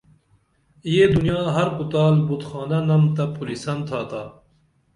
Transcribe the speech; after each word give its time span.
یہ 0.93 1.03
دنیا 1.15 1.39
ہر 1.55 1.67
کُتال 1.77 2.15
بُت 2.25 2.41
خانہ 2.49 2.79
نم 2.87 3.03
تہ 3.15 3.23
پُرِسن 3.35 3.77
تھا 3.87 3.99
تا 4.09 4.23